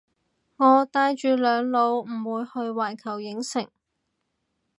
[0.55, 3.69] 我帶住兩老唔會去環球影城